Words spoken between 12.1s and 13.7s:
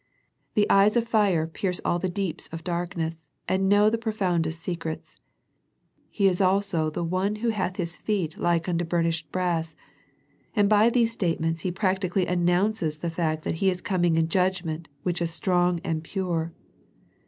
announces the fact that He